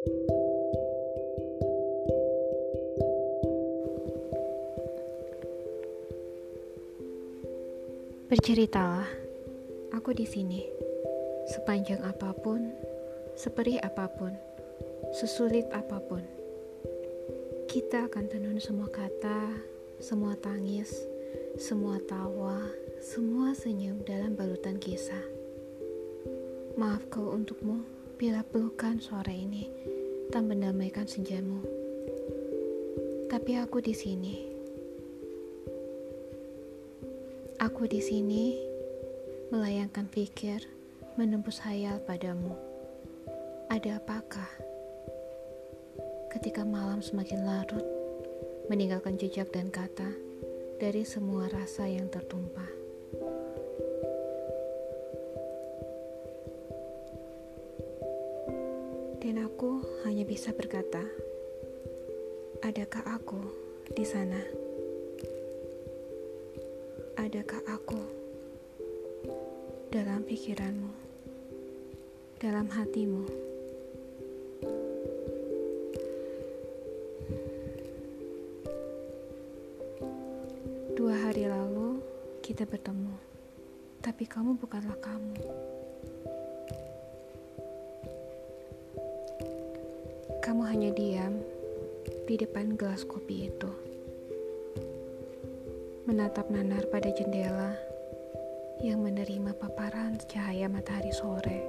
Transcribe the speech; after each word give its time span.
Berceritalah, 0.00 0.24
aku 9.92 10.16
di 10.16 10.24
sini. 10.24 10.64
Sepanjang 11.52 12.00
apa 12.00 12.32
pun, 12.32 12.72
seperih 13.36 13.84
apa 13.84 14.08
pun, 14.08 14.32
sesulit 15.12 15.68
apa 15.68 16.00
pun. 16.00 16.24
Kita 17.68 18.08
akan 18.08 18.24
tenun 18.24 18.56
semua 18.56 18.88
kata, 18.88 19.52
semua 20.00 20.32
tangis, 20.40 20.96
semua 21.60 22.00
tawa, 22.08 22.72
semua 23.04 23.52
senyum 23.52 24.00
dalam 24.08 24.32
balutan 24.32 24.80
kisah. 24.80 25.28
Maaf 26.80 27.04
kau 27.12 27.36
untukmu 27.36 27.99
bila 28.20 28.44
pelukan 28.44 29.00
sore 29.00 29.32
ini 29.32 29.64
tak 30.28 30.44
mendamaikan 30.44 31.08
senjamu. 31.08 31.64
Tapi 33.32 33.56
aku 33.56 33.80
di 33.80 33.96
sini 33.96 34.34
Aku 37.64 37.88
di 37.88 38.00
sini 38.00 38.60
melayangkan 39.48 40.04
pikir, 40.08 40.68
menembus 41.16 41.64
hayal 41.64 41.96
padamu. 42.04 42.56
Ada 43.72 44.00
apakah? 44.00 44.48
Ketika 46.28 46.64
malam 46.64 47.00
semakin 47.00 47.44
larut, 47.44 47.84
meninggalkan 48.68 49.16
jejak 49.16 49.48
dan 49.48 49.72
kata 49.72 50.12
dari 50.76 51.04
semua 51.08 51.48
rasa 51.52 51.88
yang 51.88 52.08
tertumpah. 52.12 52.79
Dan 59.20 59.36
aku 59.44 59.84
hanya 60.08 60.24
bisa 60.24 60.48
berkata, 60.56 61.04
adakah 62.64 63.20
aku 63.20 63.36
di 63.92 64.00
sana? 64.00 64.40
Adakah 67.20 67.60
aku 67.68 68.00
dalam 69.92 70.24
pikiranmu, 70.24 70.88
dalam 72.40 72.64
hatimu? 72.72 73.28
Dua 80.96 81.14
hari 81.28 81.44
lalu 81.44 82.00
kita 82.40 82.64
bertemu, 82.64 83.12
tapi 84.00 84.24
kamu 84.24 84.56
bukanlah 84.56 84.96
kamu. 85.04 85.69
Kamu 90.60 90.76
hanya 90.76 90.92
diam 90.92 91.40
di 92.28 92.36
depan 92.36 92.76
gelas 92.76 93.08
kopi 93.08 93.48
itu 93.48 93.72
menatap 96.04 96.52
nanar 96.52 96.84
pada 96.92 97.08
jendela 97.16 97.72
yang 98.84 99.00
menerima 99.00 99.56
paparan 99.56 100.20
cahaya 100.28 100.68
matahari 100.68 101.16
sore. 101.16 101.64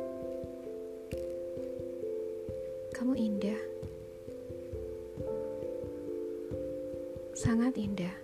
Kamu 2.92 3.16
indah, 3.16 3.62
sangat 7.32 7.72
indah, 7.80 8.16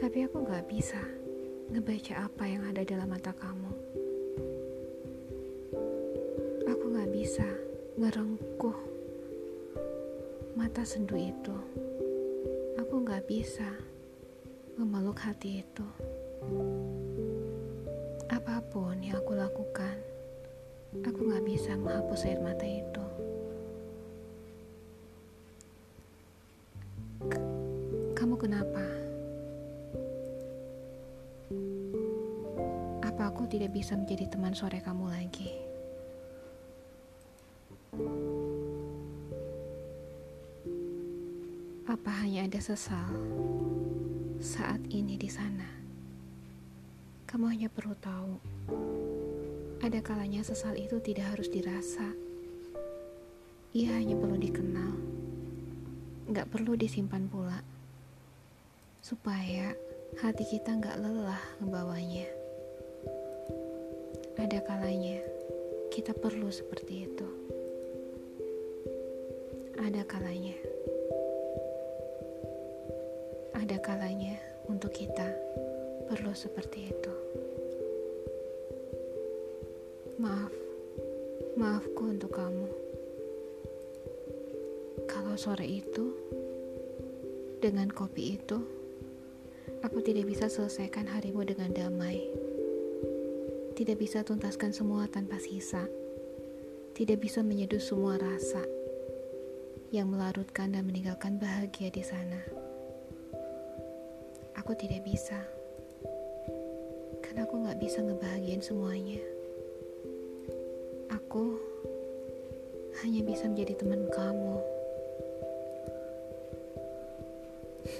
tapi 0.00 0.24
aku 0.24 0.48
gak 0.48 0.64
bisa 0.72 1.04
ngebaca 1.68 2.24
apa 2.24 2.44
yang 2.48 2.64
ada 2.72 2.80
dalam 2.88 3.12
mata 3.12 3.36
kamu. 3.36 3.81
Ngerengkuh 8.02 8.74
mata 10.58 10.82
sendu 10.82 11.14
itu. 11.14 11.54
Aku 12.82 13.06
gak 13.06 13.30
bisa 13.30 13.78
memeluk 14.74 15.22
hati 15.22 15.62
itu. 15.62 15.86
Apa 18.26 18.58
pun 18.74 18.98
yang 18.98 19.22
aku 19.22 19.38
lakukan, 19.38 19.94
aku 21.06 21.30
gak 21.30 21.46
bisa 21.46 21.78
menghapus 21.78 22.26
air 22.26 22.42
mata 22.42 22.66
itu. 22.66 23.06
Kamu 28.18 28.34
kenapa? 28.34 28.82
Apa 33.06 33.30
aku 33.30 33.46
tidak 33.46 33.70
bisa 33.70 33.94
menjadi 33.94 34.26
teman 34.26 34.58
sore 34.58 34.82
kamu 34.82 35.06
lagi? 35.06 35.71
Apa 41.92 42.24
hanya 42.24 42.48
ada 42.48 42.56
sesal? 42.56 43.12
saat 44.40 44.80
ini 44.88 45.20
di 45.20 45.28
sana. 45.28 45.68
Kamu 47.30 47.52
hanya 47.52 47.68
perlu 47.68 47.92
tahu, 48.00 48.40
ada 49.84 50.00
kalanya 50.00 50.40
sesal 50.40 50.72
itu 50.74 50.98
tidak 51.04 51.36
harus 51.36 51.52
dirasa. 51.52 52.10
Ia 53.76 54.00
hanya 54.00 54.16
perlu 54.18 54.40
dikenal, 54.40 54.94
nggak 56.32 56.48
perlu 56.48 56.80
disimpan 56.80 57.30
pula, 57.30 57.60
supaya 59.04 59.76
hati 60.24 60.48
kita 60.48 60.72
nggak 60.72 60.96
lelah 60.96 61.44
ngebawanya. 61.60 62.26
Ada 64.40 64.64
kalanya 64.64 65.20
kita 65.92 66.16
perlu 66.16 66.48
seperti 66.48 67.04
itu. 67.04 67.28
Ada 69.76 70.02
kalanya 70.08 70.71
ada 73.62 73.78
kalanya 73.78 74.42
untuk 74.66 74.90
kita 74.90 75.30
perlu 76.10 76.34
seperti 76.34 76.90
itu. 76.90 77.14
Maaf, 80.18 80.50
maafku 81.54 82.02
untuk 82.10 82.34
kamu. 82.34 82.66
Kalau 85.06 85.38
sore 85.38 85.62
itu, 85.62 86.10
dengan 87.62 87.86
kopi 87.86 88.34
itu, 88.34 88.58
aku 89.86 90.02
tidak 90.02 90.26
bisa 90.26 90.50
selesaikan 90.50 91.06
harimu 91.06 91.46
dengan 91.46 91.70
damai. 91.70 92.18
Tidak 93.78 93.94
bisa 93.94 94.26
tuntaskan 94.26 94.74
semua 94.74 95.06
tanpa 95.06 95.38
sisa. 95.38 95.86
Tidak 96.98 97.16
bisa 97.22 97.46
menyeduh 97.46 97.80
semua 97.80 98.18
rasa 98.18 98.66
yang 99.94 100.10
melarutkan 100.10 100.74
dan 100.74 100.82
meninggalkan 100.82 101.38
bahagia 101.38 101.94
di 101.94 102.02
sana. 102.02 102.71
Aku 104.62 104.78
tidak 104.78 105.02
bisa. 105.02 105.42
Karena 107.18 107.42
aku 107.42 107.66
gak 107.66 107.82
bisa 107.82 107.98
ngebahagiain 107.98 108.62
semuanya. 108.62 109.18
Aku 111.10 111.58
hanya 113.02 113.26
bisa 113.26 113.50
menjadi 113.50 113.74
teman 113.74 114.06
kamu. 114.06 114.62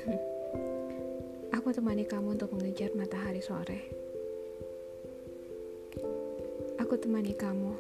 aku 1.59 1.69
temani 1.75 2.07
kamu 2.07 2.39
untuk 2.39 2.55
mengejar 2.55 2.95
matahari 2.95 3.43
sore. 3.43 3.83
Aku 6.79 6.95
temani 6.95 7.35
kamu 7.35 7.75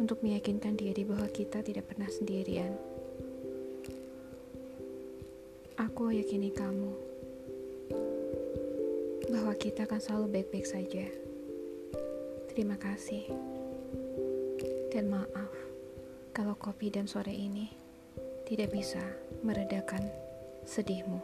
untuk 0.00 0.24
meyakinkan 0.24 0.80
diri 0.80 1.04
bahwa 1.04 1.28
kita 1.28 1.60
tidak 1.60 1.84
pernah 1.92 2.08
sendirian. 2.08 2.72
Aku 5.76 6.08
yakini 6.08 6.48
kamu 6.48 7.13
bahwa 9.30 9.54
kita 9.56 9.88
akan 9.88 10.00
selalu 10.00 10.26
baik-baik 10.40 10.66
saja. 10.66 11.06
Terima 12.50 12.76
kasih. 12.78 13.28
Dan 14.92 15.10
maaf 15.10 15.50
kalau 16.34 16.54
kopi 16.58 16.90
dan 16.90 17.06
sore 17.06 17.34
ini 17.34 17.70
tidak 18.44 18.74
bisa 18.74 19.00
meredakan 19.42 20.06
sedihmu. 20.66 21.20